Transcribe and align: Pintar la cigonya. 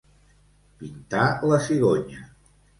Pintar 0.79 1.27
la 1.53 1.63
cigonya. 1.69 2.29